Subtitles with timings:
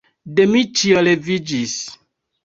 [0.37, 1.75] Dmiĉjo leviĝis.